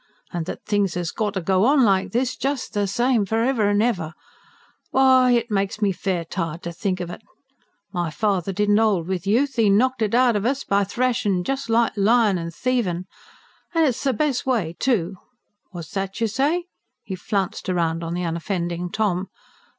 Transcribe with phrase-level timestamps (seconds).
[0.33, 3.69] And that things 'as got to go on like this, just the same, for ever
[3.69, 4.15] and ever
[4.89, 7.21] why, it makes me fair tired to think of it.
[7.93, 11.69] My father didn't 'old with youth: 'e knocked it out of us by thrashin', just
[11.69, 13.05] like lyin' and thievin'.
[13.75, 15.17] And it's the best way, too.
[15.71, 16.65] Wot's that you say?"
[17.03, 19.27] he flounced round on the unoffending Tom.